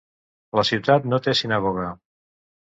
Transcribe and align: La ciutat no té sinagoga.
La 0.59 0.63
ciutat 0.69 1.05
no 1.11 1.19
té 1.27 1.35
sinagoga. 1.41 1.93